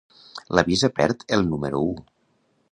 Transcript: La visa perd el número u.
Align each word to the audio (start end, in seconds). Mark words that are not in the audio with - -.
La 0.59 0.63
visa 0.69 0.89
perd 1.01 1.27
el 1.37 1.47
número 1.53 1.85
u. 1.93 1.95